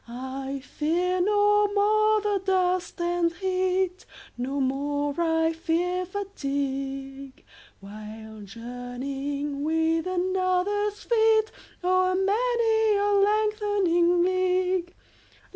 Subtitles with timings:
[0.07, 4.03] I fear no more the dust and heat,
[4.35, 7.45] 25 No more I fear fatigue,
[7.81, 11.51] While journeying with another's feet
[11.83, 14.95] O'er many a lengthening league.